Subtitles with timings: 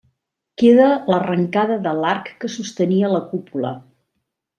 [0.59, 3.75] Queda l'arrencada de l'arc que sostenia la cúpula.